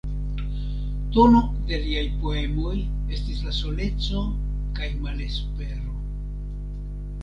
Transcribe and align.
Tono 1.17 1.41
de 1.67 1.79
liaj 1.83 2.07
poemoj 2.25 2.73
estis 3.19 3.45
la 3.49 3.55
soleco 3.61 4.27
kaj 4.83 4.93
malespero. 5.07 5.99